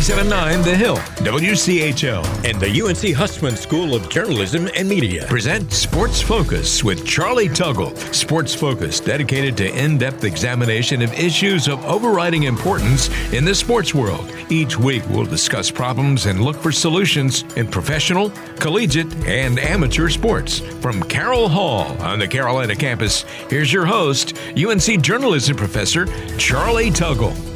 [0.00, 6.22] 97.9 The Hill, WCHL, and the UNC Hussman School of Journalism and Media present Sports
[6.22, 7.94] Focus with Charlie Tuggle.
[8.14, 13.94] Sports Focus, dedicated to in depth examination of issues of overriding importance in the sports
[13.94, 14.32] world.
[14.48, 20.60] Each week, we'll discuss problems and look for solutions in professional, collegiate, and amateur sports.
[20.80, 26.06] From Carroll Hall on the Carolina campus, here's your host, UNC journalism professor
[26.38, 27.49] Charlie Tuggle.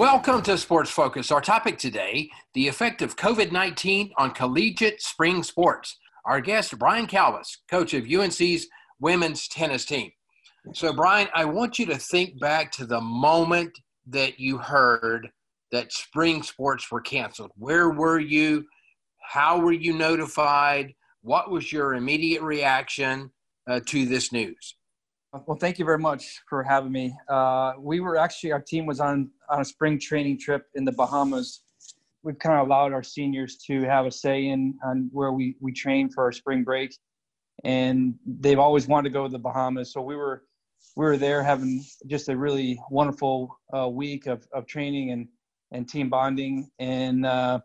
[0.00, 1.30] Welcome to Sports Focus.
[1.30, 5.98] Our topic today the effect of COVID 19 on collegiate spring sports.
[6.24, 8.66] Our guest, Brian Kalbas, coach of UNC's
[8.98, 10.10] women's tennis team.
[10.72, 15.28] So, Brian, I want you to think back to the moment that you heard
[15.70, 17.50] that spring sports were canceled.
[17.58, 18.64] Where were you?
[19.18, 20.94] How were you notified?
[21.20, 23.30] What was your immediate reaction
[23.68, 24.76] uh, to this news?
[25.32, 27.16] Well, thank you very much for having me.
[27.28, 30.90] Uh, we were actually, our team was on, on a spring training trip in the
[30.90, 31.60] Bahamas.
[32.24, 35.70] We've kind of allowed our seniors to have a say in on where we, we
[35.72, 36.96] train for our spring break.
[37.62, 39.92] And they've always wanted to go to the Bahamas.
[39.92, 40.42] So we were,
[40.96, 45.28] we were there having just a really wonderful uh, week of, of training and,
[45.70, 46.68] and team bonding.
[46.80, 47.60] And uh,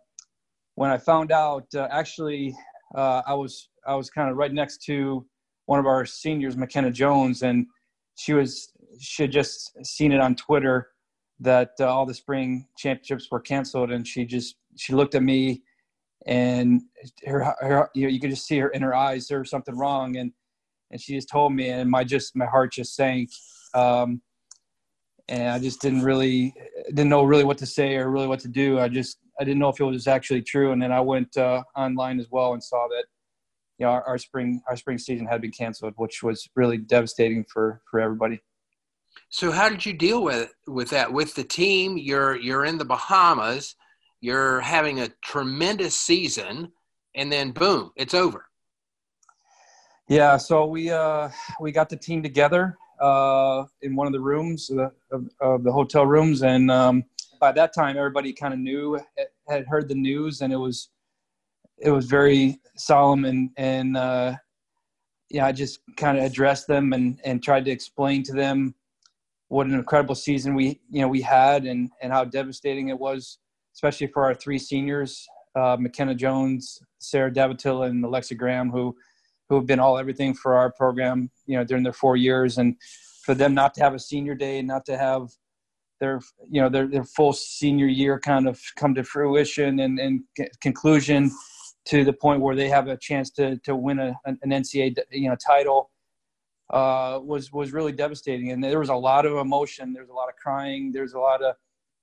[0.76, 2.56] when I found out, uh, actually,
[2.96, 5.26] uh, I was, I was kind of right next to
[5.66, 7.68] one of our seniors, McKenna Jones, and
[8.16, 10.90] she was she had just seen it on Twitter
[11.40, 15.64] that uh, all the spring championships were canceled, and she just she looked at me,
[16.26, 16.82] and
[17.26, 19.78] her, her you know you could just see her in her eyes there was something
[19.78, 20.32] wrong, and
[20.92, 23.30] and she just told me, and my just my heart just sank,
[23.74, 24.22] um,
[25.28, 26.54] and I just didn't really
[26.90, 28.80] didn't know really what to say or really what to do.
[28.80, 31.64] I just I didn't know if it was actually true, and then I went uh,
[31.76, 33.06] online as well and saw that
[33.78, 37.46] you know, our, our, spring our spring season had been canceled, which was really devastating
[37.52, 38.42] for for everybody.
[39.30, 41.98] So, how did you deal with with that with the team?
[41.98, 43.76] You're you're in the Bahamas,
[44.22, 46.72] you're having a tremendous season,
[47.16, 48.46] and then boom, it's over.
[50.08, 54.70] Yeah, so we uh, we got the team together uh, in one of the rooms
[54.70, 57.04] of, of, of the hotel rooms, and um,
[57.40, 59.00] by that time, everybody kind of knew
[59.48, 60.90] had heard the news, and it was
[61.78, 64.36] it was very solemn and and uh,
[65.30, 68.76] yeah, I just kind of addressed them and and tried to explain to them
[69.48, 73.40] what an incredible season we you know we had and and how devastating it was,
[73.74, 78.96] especially for our three seniors, uh, McKenna Jones, Sarah Daavettila, and Alexa Graham, who
[79.50, 82.76] who have been all everything for our program, you know, during their four years, and
[83.24, 85.30] for them not to have a senior day and not to have
[86.00, 86.20] their
[86.50, 90.22] you know their, their full senior year kind of come to fruition and, and
[90.62, 91.32] conclusion
[91.86, 95.30] to the point where they have a chance to to win a, an NCAA you
[95.30, 95.92] know title
[96.72, 98.52] uh, was was really devastating.
[98.52, 99.94] And there was a lot of emotion.
[99.94, 100.92] There's a lot of crying.
[100.92, 101.56] There's a lot of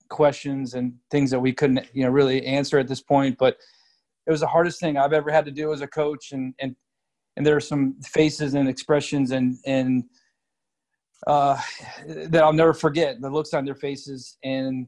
[0.08, 3.36] questions and things that we couldn't you know really answer at this point.
[3.38, 3.56] But
[4.26, 6.32] it was the hardest thing I've ever had to do as a coach.
[6.32, 6.76] And and
[7.36, 10.04] and there are some faces and expressions and and
[11.26, 11.60] uh,
[12.06, 13.20] that I'll never forget.
[13.20, 14.86] The looks on their faces and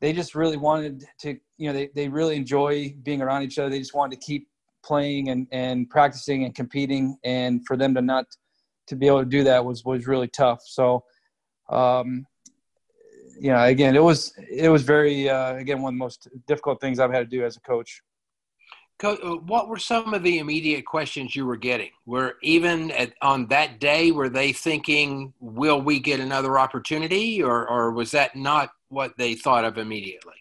[0.00, 3.68] they just really wanted to, you know, they, they really enjoy being around each other.
[3.68, 4.48] They just wanted to keep
[4.84, 7.16] playing and, and practicing and competing.
[7.24, 8.26] And for them to not,
[8.86, 10.60] to be able to do that was, was really tough.
[10.64, 11.04] So,
[11.68, 12.26] um,
[13.40, 16.80] you know, again, it was, it was very, uh, again, one of the most difficult
[16.80, 18.00] things I've had to do as a coach.
[19.02, 19.14] Uh,
[19.46, 21.90] what were some of the immediate questions you were getting?
[22.04, 27.40] Were even at, on that day, were they thinking, will we get another opportunity?
[27.40, 30.34] Or, or was that not what they thought of immediately?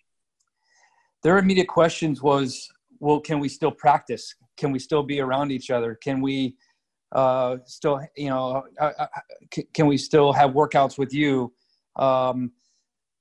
[1.24, 2.70] Their immediate questions was,
[3.00, 4.36] well, can we still practice?
[4.56, 5.96] Can we still be around each other?
[5.96, 6.56] Can we
[7.12, 9.08] uh, still, you know, uh, uh
[9.74, 11.54] can we still have workouts with you?
[11.96, 12.52] Um,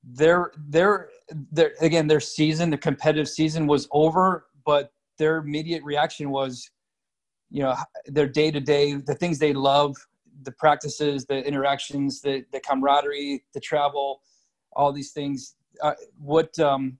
[0.02, 1.08] their, their,
[1.52, 6.70] their, again, their season, the competitive season was over, but their immediate reaction was,
[7.50, 7.76] you know,
[8.06, 9.96] their day to day, the things they love,
[10.42, 14.20] the practices, the interactions, the, the camaraderie, the travel,
[14.76, 15.56] all these things.
[15.82, 16.98] Uh, what um,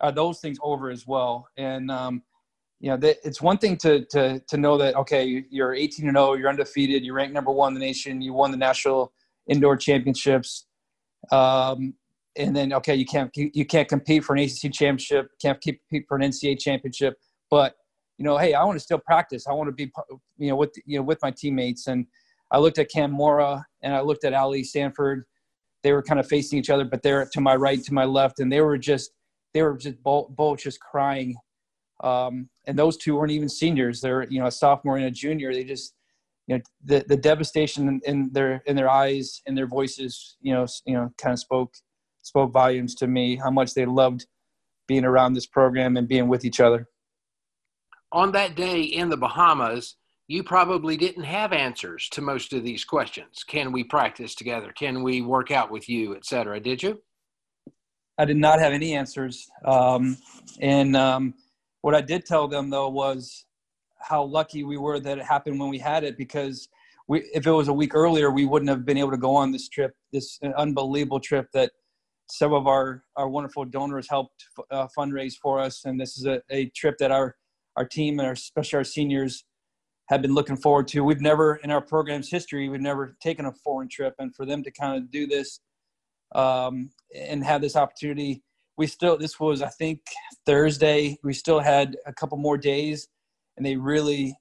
[0.00, 1.48] are those things over as well?
[1.56, 2.22] And um,
[2.80, 6.16] you know, they, it's one thing to to to know that okay, you're 18 and
[6.16, 9.12] 0, you're undefeated, you're ranked number one in the nation, you won the national
[9.48, 10.66] indoor championships,
[11.32, 11.94] um,
[12.36, 16.16] and then okay, you can't you, can't compete for an ACC championship, can't compete for
[16.16, 17.14] an NCAA championship,
[17.50, 17.74] but
[18.18, 19.46] you know, hey, I want to still practice.
[19.46, 19.90] I want to be,
[20.38, 21.86] you know, with you know with my teammates.
[21.86, 22.06] And
[22.50, 25.24] I looked at Cam Morra and I looked at Alle Sanford
[25.82, 28.40] they were kind of facing each other, but they're to my right, to my left,
[28.40, 29.10] and they were just
[29.54, 31.36] they were just both, both just crying.
[32.02, 35.52] Um, and those two weren't even seniors; they're you know a sophomore and a junior.
[35.52, 35.94] They just
[36.46, 40.66] you know the the devastation in, their in their eyes and their voices, you know,
[40.86, 41.74] you know, kind of spoke
[42.22, 44.26] spoke volumes to me how much they loved
[44.86, 46.88] being around this program and being with each other.
[48.12, 49.96] On that day in the Bahamas,
[50.28, 53.42] you probably didn't have answers to most of these questions.
[53.42, 54.72] Can we practice together?
[54.72, 56.60] Can we work out with you, et cetera?
[56.60, 57.00] Did you?
[58.18, 59.48] I did not have any answers.
[59.64, 60.18] Um,
[60.60, 61.34] and um,
[61.80, 63.46] what I did tell them, though, was
[64.00, 66.68] how lucky we were that it happened when we had it because
[67.08, 69.50] we, if it was a week earlier, we wouldn't have been able to go on
[69.50, 71.72] this trip, this unbelievable trip that
[72.30, 75.86] some of our, our wonderful donors helped uh, fundraise for us.
[75.86, 77.36] And this is a, a trip that our,
[77.76, 79.44] our team and our, especially our seniors
[80.08, 81.04] have been looking forward to.
[81.04, 84.14] We've never, in our program's history, we've never taken a foreign trip.
[84.18, 85.60] And for them to kind of do this
[86.34, 88.42] um, and have this opportunity,
[88.76, 90.00] we still, this was, I think,
[90.46, 91.18] Thursday.
[91.22, 93.08] We still had a couple more days.
[93.56, 94.36] And they really,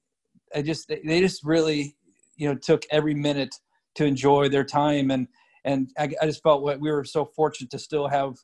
[0.55, 1.97] I just, they just really
[2.37, 3.53] you know took every minute
[3.95, 5.27] to enjoy their time and
[5.65, 8.35] and I, I just felt what we were so fortunate to still have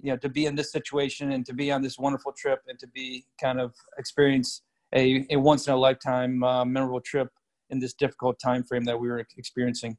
[0.00, 2.78] you know to be in this situation and to be on this wonderful trip and
[2.78, 4.62] to be kind of experience
[4.96, 7.28] a, a once in a lifetime uh, memorable trip
[7.70, 9.96] in this difficult time frame that we were experiencing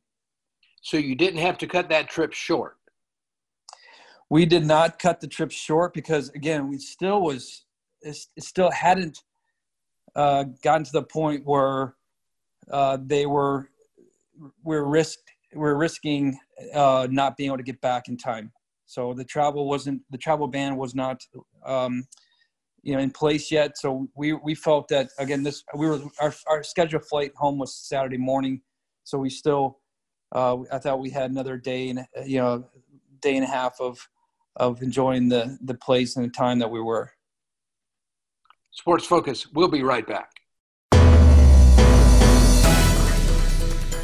[0.81, 2.77] so you didn't have to cut that trip short
[4.29, 7.65] we did not cut the trip short because again we still was
[8.01, 9.23] it still hadn't
[10.15, 11.95] uh, gotten to the point where
[12.71, 13.69] uh, they were
[14.63, 15.19] we're risk
[15.53, 16.37] we're risking
[16.73, 18.51] uh, not being able to get back in time.
[18.85, 21.21] So the travel wasn't the travel ban was not
[21.65, 22.05] um,
[22.87, 23.77] you know in place yet.
[23.77, 27.75] So we we felt that again this we were our our scheduled flight home was
[27.75, 28.61] Saturday morning,
[29.03, 29.79] so we still
[30.33, 32.65] uh, I thought we had another day and you know
[33.21, 33.99] day and a half of
[34.55, 37.11] of enjoying the the place and the time that we were.
[38.71, 39.51] Sports Focus.
[39.53, 40.31] We'll be right back.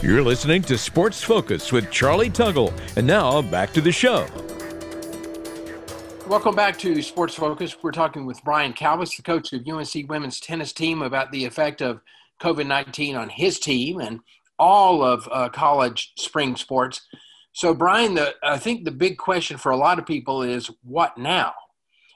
[0.01, 2.73] You're listening to Sports Focus with Charlie Tuggle.
[2.97, 4.27] And now back to the show.
[6.27, 7.75] Welcome back to Sports Focus.
[7.83, 11.81] We're talking with Brian Kalbas, the coach of UNC women's tennis team, about the effect
[11.81, 11.99] of
[12.41, 14.21] COVID 19 on his team and
[14.57, 17.01] all of uh, college spring sports.
[17.51, 21.17] So, Brian, the, I think the big question for a lot of people is what
[21.17, 21.53] now?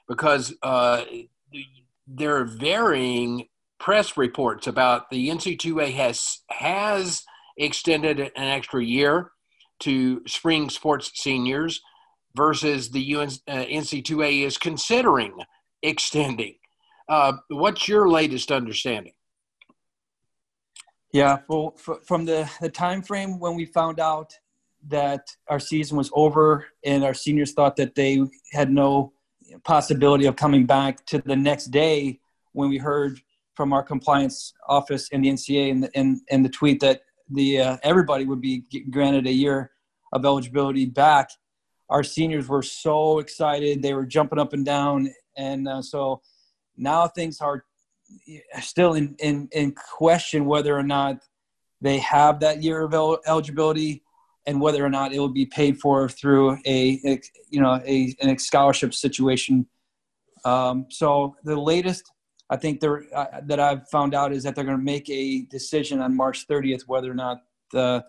[0.08, 1.04] Because uh,
[2.06, 7.24] there are varying press reports about the NC2A has has
[7.58, 9.32] extended an extra year
[9.80, 11.82] to spring sports seniors
[12.38, 15.34] versus the UN, uh, NC2A is considering
[15.82, 16.54] extending.
[17.08, 19.12] Uh, what's your latest understanding?
[21.12, 24.32] Yeah, well, f- from the, the time frame when we found out
[24.86, 29.12] that our season was over and our seniors thought that they had no
[29.64, 32.20] possibility of coming back to the next day
[32.52, 33.20] when we heard
[33.56, 37.00] from our compliance office in the NCA and, and, and the tweet that
[37.30, 39.72] the uh, everybody would be granted a year
[40.12, 41.30] of eligibility back.
[41.90, 46.22] Our seniors were so excited; they were jumping up and down, and uh, so
[46.76, 47.64] now things are
[48.60, 51.18] still in, in in question whether or not
[51.80, 54.02] they have that year of el- eligibility
[54.46, 57.20] and whether or not it will be paid for through a, a
[57.50, 59.66] you know a, a scholarship situation.
[60.44, 62.10] Um, so the latest
[62.50, 66.00] I think uh, that I've found out is that they're going to make a decision
[66.00, 67.42] on March 30th whether or not
[67.72, 68.04] the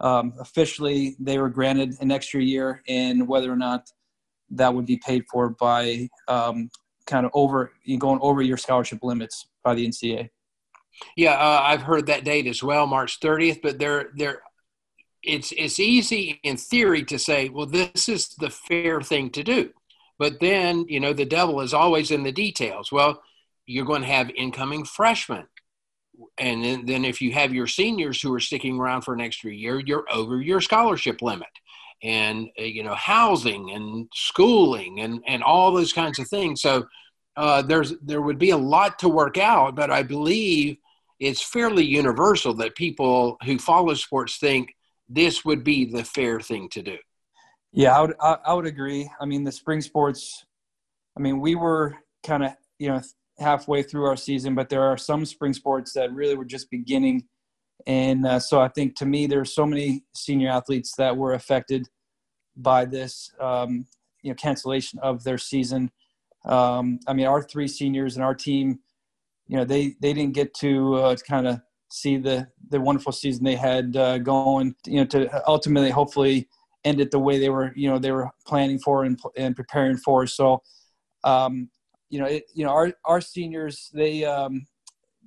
[0.00, 3.90] um, officially they were granted an extra year and whether or not
[4.50, 6.70] that would be paid for by um,
[7.06, 10.28] kind of over going over your scholarship limits by the NCA.
[11.16, 13.60] Yeah, uh, I've heard that date as well, March 30th.
[13.62, 14.42] But they're they're
[15.22, 19.70] it's it's easy in theory to say, well, this is the fair thing to do,
[20.18, 22.92] but then you know the devil is always in the details.
[22.92, 23.22] Well,
[23.66, 25.46] you're going to have incoming freshmen.
[26.38, 29.52] And then, then if you have your seniors who are sticking around for an extra
[29.52, 31.48] year, you're over your scholarship limit.
[32.02, 36.60] And uh, you know housing and schooling and and all those kinds of things.
[36.60, 36.86] So
[37.36, 40.78] uh, there's there would be a lot to work out but i believe
[41.18, 44.74] it's fairly universal that people who follow sports think
[45.08, 46.96] this would be the fair thing to do.
[47.72, 49.10] Yeah i would i, I would agree.
[49.20, 50.44] I mean the spring sports
[51.16, 53.00] i mean we were kind of you know
[53.38, 57.24] halfway through our season, but there are some spring sports that really were just beginning.
[57.86, 61.34] And uh, so I think to me, there are so many senior athletes that were
[61.34, 61.88] affected
[62.56, 63.86] by this, um,
[64.22, 65.90] you know, cancellation of their season.
[66.46, 68.80] Um, I mean, our three seniors and our team,
[69.46, 73.12] you know, they, they didn't get to, uh, to kind of see the, the wonderful
[73.12, 76.48] season they had uh, going, you know, to ultimately hopefully
[76.84, 79.96] end it the way they were, you know, they were planning for and, and preparing
[79.98, 80.26] for.
[80.26, 80.62] So,
[81.24, 81.68] um,
[82.08, 84.66] you know, it, you know, our our seniors they um,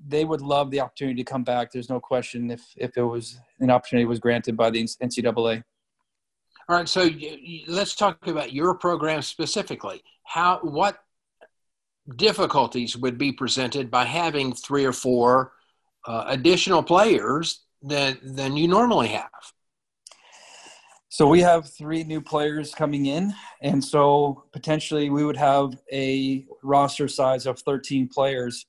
[0.08, 1.72] they would love the opportunity to come back.
[1.72, 5.64] There's no question if if it was an opportunity was granted by the NCAA.
[6.68, 7.10] All right, so
[7.68, 10.04] let's talk about your program specifically.
[10.24, 11.00] How what
[12.16, 15.54] difficulties would be presented by having three or four
[16.06, 19.30] uh, additional players than than you normally have?
[21.12, 26.46] So we have three new players coming in, and so potentially we would have a
[26.62, 28.68] roster size of 13 players.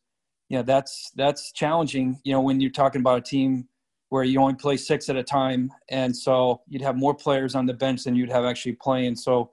[0.48, 2.18] You know, that's that's challenging.
[2.24, 3.68] You know, when you're talking about a team
[4.08, 7.66] where you only play six at a time, and so you'd have more players on
[7.66, 9.16] the bench than you'd have actually playing.
[9.16, 9.50] So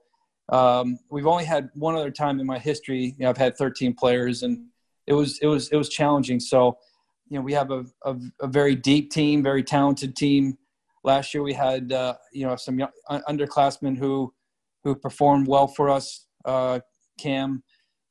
[0.48, 3.14] um, we've only had one other time in my history.
[3.18, 4.64] You know, I've had 13 players, and
[5.06, 6.40] it was it was it was challenging.
[6.40, 6.78] So
[7.28, 10.56] you know, we have a, a, a very deep team, very talented team.
[11.08, 14.30] Last year we had uh, you know some young, underclassmen who
[14.84, 16.26] who performed well for us.
[16.44, 16.80] Uh,
[17.18, 17.62] Cam,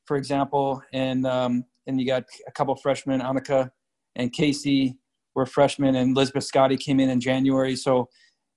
[0.05, 3.69] for example, and um, and you got a couple freshmen, Annika
[4.15, 4.97] and Casey
[5.35, 7.75] were freshmen, and Elizabeth Scotty came in in January.
[7.75, 8.09] So,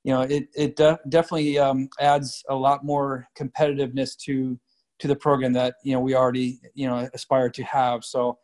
[0.05, 4.59] you know, it it de- definitely um, adds a lot more competitiveness to
[5.01, 8.05] to the program that you know we already you know aspire to have.
[8.05, 8.39] So,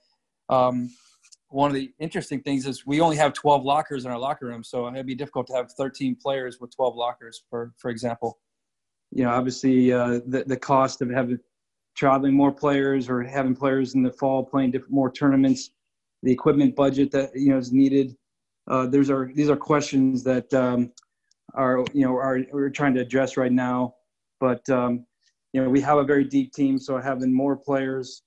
[0.51, 0.91] um,
[1.57, 4.63] one of the interesting things is we only have 12 lockers in our locker room,
[4.63, 8.39] so it'd be difficult to have 13 players with 12 lockers, for for example.
[9.11, 11.39] You know, obviously uh, the the cost of having
[11.97, 15.71] traveling more players or having players in the fall playing different more tournaments,
[16.23, 18.17] the equipment budget that you know is needed
[18.69, 20.93] uh, these are these are questions that um,
[21.55, 23.95] are you know are we're trying to address right now.
[24.41, 25.07] But um,
[25.53, 28.23] you know we have a very deep team, so having more players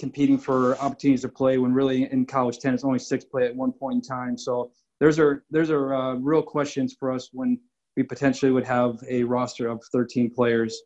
[0.00, 3.70] competing for opportunities to play when really in college tennis only six play at one
[3.70, 4.36] point in time.
[4.36, 7.60] So there's are there's are uh, real questions for us when
[7.96, 10.82] we potentially would have a roster of 13 players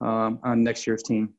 [0.00, 1.34] um, on next year's team.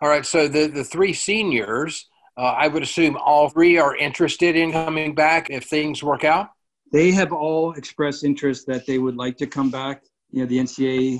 [0.00, 2.06] All right, so the the three seniors
[2.36, 6.48] uh, I would assume all three are interested in coming back if things work out.
[6.90, 10.04] They have all expressed interest that they would like to come back.
[10.30, 11.18] You know, the NCAA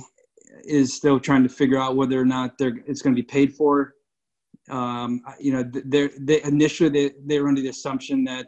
[0.63, 3.53] is still trying to figure out whether or not they're, it's going to be paid
[3.53, 3.93] for.
[4.71, 8.47] Um, you know, they're, they initially they, they were under the assumption that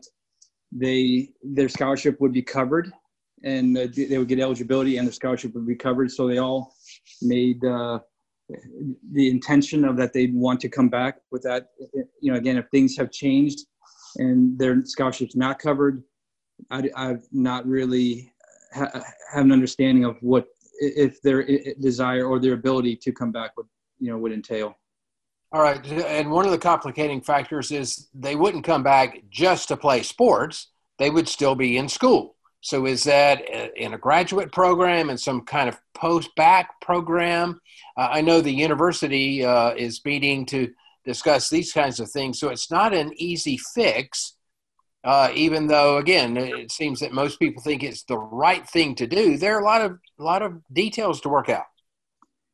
[0.72, 2.92] they their scholarship would be covered
[3.44, 6.10] and uh, they would get eligibility and the scholarship would be covered.
[6.12, 6.74] So they all
[7.22, 8.00] made uh,
[9.12, 11.68] the intention of that they'd want to come back with that.
[12.22, 13.60] You know, again, if things have changed
[14.18, 16.04] and their scholarships not covered,
[16.72, 18.32] I, I've not really
[18.74, 18.92] ha-
[19.34, 20.48] have an understanding of what
[20.80, 21.46] if their
[21.82, 23.68] desire or their ability to come back would
[24.00, 24.76] you know would entail.
[25.54, 29.78] All right, and one of the complicating factors is they wouldn't come back just to
[29.78, 32.36] play sports; they would still be in school.
[32.62, 33.44] So is that
[33.78, 37.62] in a graduate program and some kind of post-bac program?
[37.96, 40.72] Uh, I know the university uh, is meeting to
[41.06, 42.40] discuss these kinds of things.
[42.40, 44.38] So it's not an easy fix,
[45.04, 49.06] uh, even though, again, it seems that most people think it's the right thing to
[49.06, 49.38] do.
[49.38, 51.66] There are a lot of a lot of details to work out.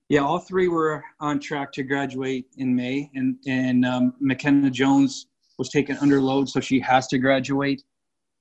[0.09, 5.27] Yeah, all three were on track to graduate in May, and and um, McKenna Jones
[5.59, 7.83] was taken under load, so she has to graduate.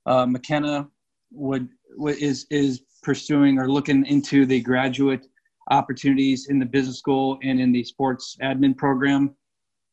[0.07, 0.89] Uh, McKenna
[1.31, 5.27] would, would is is pursuing or looking into the graduate
[5.71, 9.35] opportunities in the business school and in the sports admin program.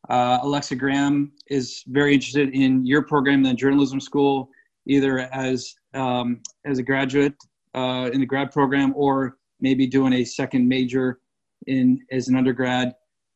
[0.09, 4.49] Uh, Alexa Graham is very interested in your program the journalism school,
[4.87, 7.35] either as um, as a graduate
[7.73, 11.19] uh, in the grad program or maybe doing a second major
[11.67, 12.93] in as an undergrad.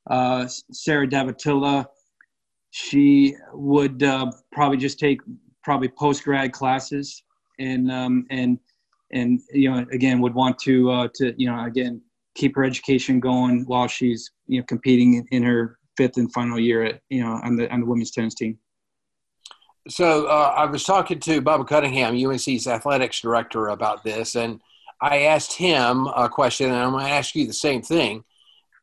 [0.09, 1.86] Uh, Sarah Daavettila,
[2.71, 5.21] she would uh, probably just take
[5.63, 7.24] probably post grad classes
[7.59, 8.59] and um, and
[9.12, 12.01] and you know again would want to uh, to you know again
[12.36, 16.83] keep her education going while she's you know competing in her fifth and final year
[16.83, 18.57] at you know on the on the women's tennis team.
[19.88, 24.62] So uh, I was talking to Bubba Cunningham, UNC's athletics director, about this, and
[25.01, 28.23] I asked him a question, and I'm going to ask you the same thing.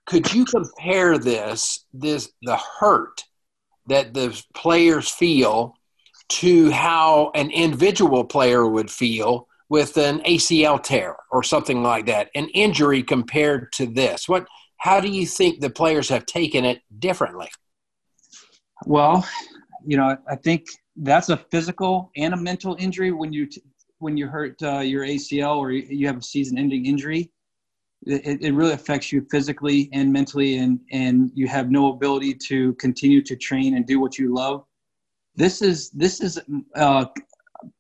[0.06, 3.25] Could you compare this this the hurt
[3.88, 5.75] that the players feel
[6.28, 12.30] to how an individual player would feel with an ACL tear or something like that,
[12.35, 14.28] an injury compared to this?
[14.28, 14.46] What,
[14.78, 17.49] how do you think the players have taken it differently?
[18.85, 19.26] Well,
[19.85, 23.62] you know, I think that's a physical and a mental injury when you t-
[23.99, 27.31] when you hurt uh, your ACL or you have a season-ending injury.
[28.07, 32.75] It, it really affects you physically and mentally, and and you have no ability to
[32.75, 34.65] continue to train and do what you love
[35.37, 36.41] this is this is
[36.75, 37.05] uh,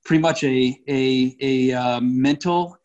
[0.04, 2.76] pretty much a a, a uh, mental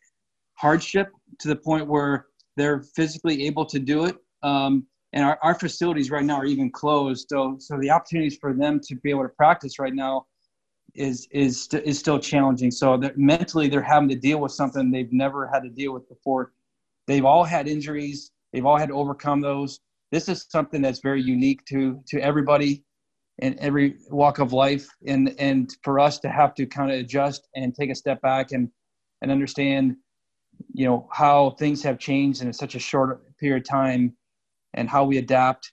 [0.53, 4.17] hardship to the point where they're physically able to do it.
[4.43, 7.27] Um, and our, our facilities right now are even closed.
[7.29, 10.25] So, so the opportunities for them to be able to practice right now
[10.95, 12.71] is is is still challenging.
[12.71, 16.07] So that mentally they're having to deal with something they've never had to deal with
[16.09, 16.53] before.
[17.07, 18.31] they've all had injuries.
[18.53, 19.79] They've all had to overcome those.
[20.11, 22.83] This is something that's very unique to to everybody
[23.39, 27.47] in every walk of life, and and for us to have to kind of adjust
[27.55, 28.69] and take a step back and
[29.21, 29.95] and understand,
[30.73, 34.15] you know, how things have changed in such a short period of time,
[34.73, 35.71] and how we adapt.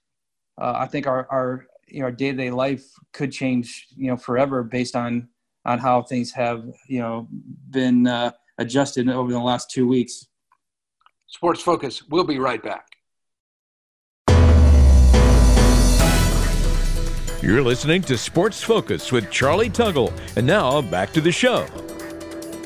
[0.61, 4.09] Uh, I think our our you know our day to day life could change you
[4.09, 5.29] know forever based on
[5.65, 7.29] on how things have you know
[7.71, 10.27] been uh, adjusted over the last two weeks.
[11.27, 12.03] Sports Focus.
[12.09, 12.87] We'll be right back.
[17.43, 20.13] You're listening to Sports Focus with Charlie Tuggle.
[20.37, 21.67] And now back to the show.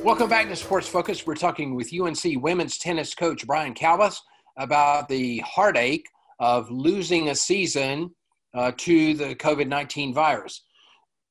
[0.02, 1.26] Welcome back to Sports Focus.
[1.26, 4.17] We're talking with UNC women's tennis coach Brian Kalbas
[4.57, 8.12] about the heartache of losing a season
[8.55, 10.63] uh, to the COVID 19 virus.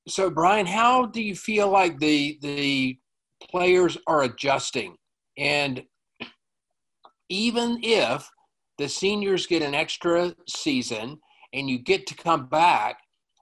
[0.07, 2.97] So, Brian, how do you feel like the, the
[3.49, 4.95] players are adjusting?
[5.37, 5.83] And
[7.29, 8.27] even if
[8.77, 11.19] the seniors get an extra season
[11.53, 12.97] and you get to come back,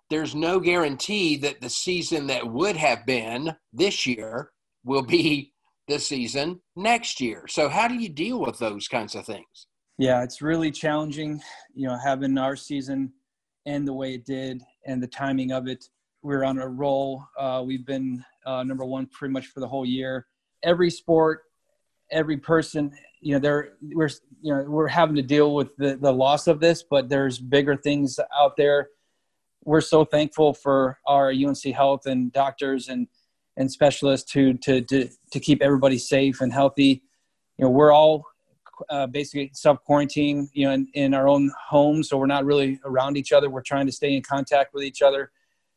[0.09, 4.51] there's no guarantee that the season that would have been this year
[4.83, 5.53] will be
[5.87, 7.45] the season next year.
[7.47, 9.67] So, how do you deal with those kinds of things?
[9.97, 11.41] Yeah, it's really challenging,
[11.73, 13.11] you know, having our season
[13.69, 15.85] end the way it did and the timing of it.
[16.21, 17.23] We're on a roll.
[17.37, 20.27] Uh, we've been uh, number one pretty much for the whole year.
[20.63, 21.43] Every sport,
[22.11, 24.09] every person you know there we're
[24.41, 27.75] you know we're having to deal with the, the loss of this but there's bigger
[27.75, 28.89] things out there
[29.65, 33.07] we're so thankful for our unc health and doctors and
[33.57, 37.03] and specialists to to to, to keep everybody safe and healthy
[37.57, 38.23] you know we're all
[38.89, 42.79] uh, basically self quarantine you know in, in our own homes so we're not really
[42.85, 43.49] around each other.
[43.49, 45.31] We're trying to stay in contact with each other.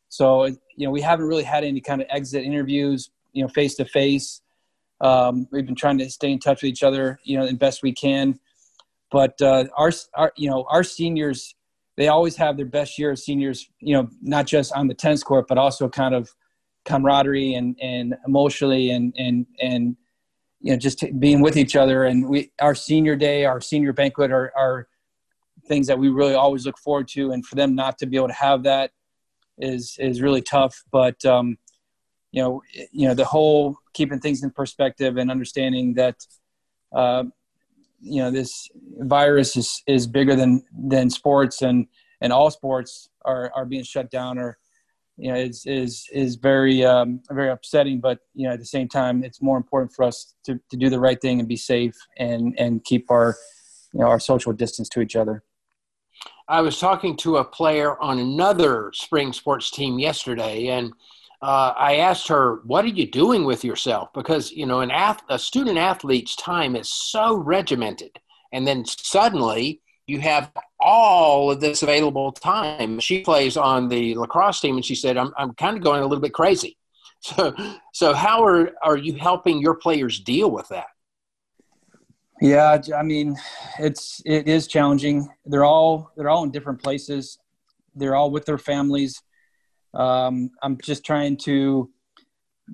[0.08, 3.74] So you know we haven't really had any kind of exit interviews you know face
[3.76, 4.42] to face
[5.50, 7.92] we've been trying to stay in touch with each other, you know, the best we
[7.92, 8.38] can.
[9.10, 11.54] But uh, our, our, you know, our seniors,
[11.96, 15.22] they always have their best year as seniors, you know, not just on the tennis
[15.22, 16.30] court, but also kind of
[16.84, 19.96] camaraderie and, and emotionally and, and, and,
[20.62, 22.04] you know, just being with each other.
[22.04, 24.88] And we, our senior day, our senior banquet are, are
[25.66, 27.32] things that we really always look forward to.
[27.32, 28.92] And for them not to be able to have that
[29.58, 30.82] is, is really tough.
[30.90, 31.58] But, um,
[32.30, 36.16] you know, you know, the whole keeping things in perspective and understanding that,
[36.94, 37.24] uh,
[38.00, 41.86] you know, this virus is, is bigger than, than sports and,
[42.20, 44.58] and all sports are, are being shut down or,
[45.16, 48.88] you know, is, is, is very, um, very upsetting, but, you know, at the same
[48.88, 51.94] time, it's more important for us to, to do the right thing and be safe
[52.18, 53.36] and, and keep our,
[53.92, 55.42] you know, our social distance to each other.
[56.48, 60.92] I was talking to a player on another spring sports team yesterday, and
[61.40, 65.22] uh, I asked her, "What are you doing with yourself?" Because you know, an ath-
[65.28, 68.18] a student athlete's time is so regimented,
[68.52, 73.00] and then suddenly you have all of this available time.
[73.00, 76.06] She plays on the lacrosse team, and she said, "I'm I'm kind of going a
[76.06, 76.76] little bit crazy."
[77.24, 77.54] So,
[77.94, 80.88] so how are are you helping your players deal with that?
[82.40, 83.36] Yeah, I mean,
[83.78, 85.28] it's it is challenging.
[85.46, 87.38] They're all they're all in different places.
[87.94, 89.22] They're all with their families
[89.94, 91.90] um, I'm just trying to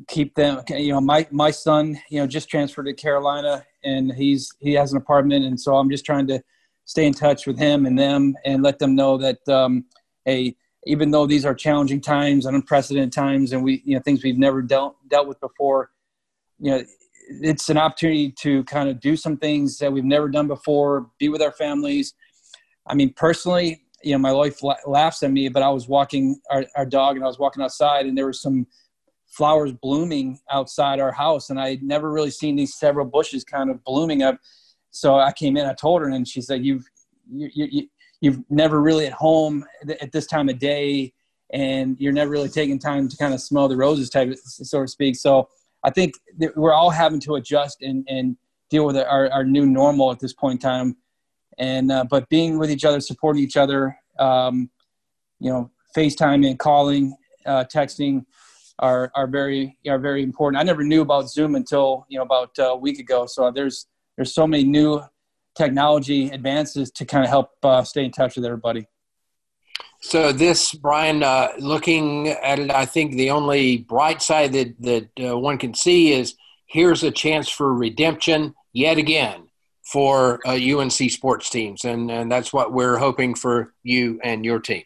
[0.09, 0.62] keep them.
[0.68, 4.92] You know, my my son, you know, just transferred to Carolina, and he's he has
[4.92, 6.40] an apartment, and so I'm just trying to
[6.88, 9.85] stay in touch with him and them, and let them know that um,
[10.24, 14.24] hey, even though these are challenging times and unprecedented times, and we you know things
[14.24, 15.90] we've never dealt dealt with before,
[16.59, 16.83] you know.
[17.42, 21.29] It's an opportunity to kind of do some things that we've never done before, be
[21.29, 22.14] with our families.
[22.87, 26.64] I mean, personally, you know, my wife laughs at me, but I was walking our,
[26.74, 28.66] our dog and I was walking outside and there were some
[29.27, 31.51] flowers blooming outside our house.
[31.51, 34.38] And I had never really seen these several bushes kind of blooming up.
[34.90, 36.85] So I came in, I told her, and she said, you've,
[37.31, 37.88] you, you,
[38.20, 39.64] you've never really at home
[40.01, 41.12] at this time of day
[41.53, 44.88] and you're never really taking time to kind of smell the roses type, so to
[44.88, 45.16] speak.
[45.16, 45.48] So
[45.85, 46.14] I think
[46.57, 48.37] we're all having to adjust and, and
[48.70, 50.96] deal with our, our new normal at this point in time
[51.59, 54.70] and uh, but being with each other, supporting each other, um,
[55.40, 58.24] you know, FaceTiming, calling, uh, texting
[58.79, 60.61] are are very are very important.
[60.61, 63.27] I never knew about Zoom until you know about a week ago.
[63.27, 63.87] So there's
[64.18, 65.00] there's so many new
[65.57, 68.87] technology advances to kind of help uh, stay in touch with everybody.
[70.02, 75.31] So this, Brian, uh, looking at it, I think the only bright side that that
[75.31, 76.35] uh, one can see is
[76.66, 79.48] here's a chance for redemption yet again
[79.85, 84.61] for uh, UNC sports teams, and, and that's what we're hoping for you and your
[84.61, 84.83] team.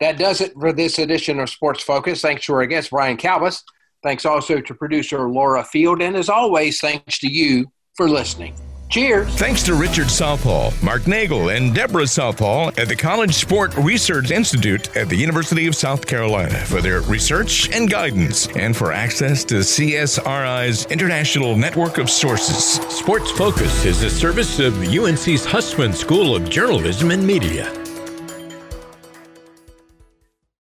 [0.00, 2.22] That does it for this edition of Sports Focus.
[2.22, 3.62] Thanks to our guest, Brian Kalbas.
[4.02, 6.02] Thanks also to producer Laura Field.
[6.02, 8.54] And as always, thanks to you for listening.
[8.92, 9.34] Cheers.
[9.36, 14.94] Thanks to Richard Southall, Mark Nagel, and Deborah Southall at the College Sport Research Institute
[14.94, 19.60] at the University of South Carolina for their research and guidance and for access to
[19.60, 22.74] CSRI's international network of sources.
[22.94, 27.81] Sports Focus is a service of UNC's Hussman School of Journalism and Media.